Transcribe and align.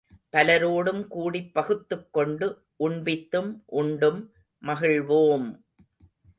பலரோடும் 0.33 1.07
கூடிப் 1.07 1.53
பகுத்துக்கொண்டு, 1.53 2.47
உண்பித்தும் 2.79 3.51
உண்டும் 3.71 4.21
மகிழ்வோம்! 4.63 5.49